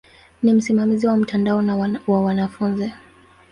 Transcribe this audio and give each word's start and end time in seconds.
Ni 0.43 0.53
msimamizi 0.53 1.07
wa 1.07 1.17
mtandao 1.17 1.61
na 1.61 1.97
wa 2.07 2.21
wanafunzi. 2.21 2.91